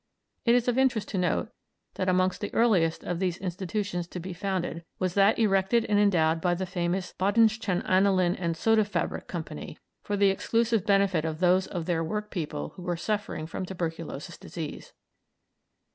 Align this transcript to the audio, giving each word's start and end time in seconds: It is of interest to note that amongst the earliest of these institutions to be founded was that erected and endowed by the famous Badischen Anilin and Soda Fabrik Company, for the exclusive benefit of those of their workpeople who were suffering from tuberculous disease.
It 0.45 0.55
is 0.55 0.67
of 0.67 0.79
interest 0.79 1.09
to 1.09 1.19
note 1.19 1.51
that 1.93 2.09
amongst 2.09 2.41
the 2.41 2.51
earliest 2.55 3.03
of 3.03 3.19
these 3.19 3.37
institutions 3.37 4.07
to 4.07 4.19
be 4.19 4.33
founded 4.33 4.83
was 4.97 5.13
that 5.13 5.37
erected 5.37 5.85
and 5.85 5.99
endowed 5.99 6.41
by 6.41 6.55
the 6.55 6.65
famous 6.65 7.13
Badischen 7.13 7.83
Anilin 7.83 8.35
and 8.39 8.57
Soda 8.57 8.83
Fabrik 8.83 9.27
Company, 9.27 9.77
for 10.01 10.17
the 10.17 10.31
exclusive 10.31 10.87
benefit 10.87 11.23
of 11.23 11.39
those 11.39 11.67
of 11.67 11.85
their 11.85 12.03
workpeople 12.03 12.69
who 12.69 12.81
were 12.81 12.97
suffering 12.97 13.45
from 13.45 13.63
tuberculous 13.63 14.35
disease. 14.39 14.91